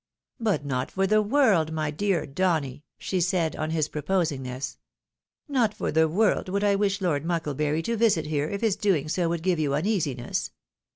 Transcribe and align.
"But 0.49 0.65
not 0.65 0.89
for 0.89 1.05
the 1.05 1.21
world, 1.21 1.71
my 1.71 1.91
dear 1.91 2.25
Donny," 2.25 2.83
she 2.97 3.21
said, 3.21 3.55
on 3.55 3.69
his 3.69 3.87
proposing 3.87 4.41
this," 4.41 4.79
not 5.47 5.75
for 5.75 5.91
the 5.91 6.09
world 6.09 6.49
would 6.49 6.63
I 6.63 6.73
wish 6.73 7.01
Lord 7.01 7.23
Muckle 7.23 7.53
bury 7.53 7.83
to 7.83 7.95
visit 7.95 8.25
here, 8.25 8.49
if 8.49 8.61
his 8.61 8.75
doing 8.75 9.07
so 9.07 9.29
would 9.29 9.43
give 9.43 9.59
you 9.59 9.75
uneasiness. 9.75 10.49